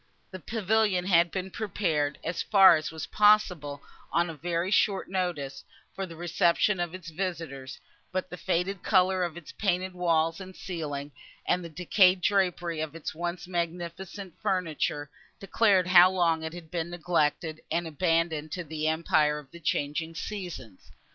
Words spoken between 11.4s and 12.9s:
and the decayed drapery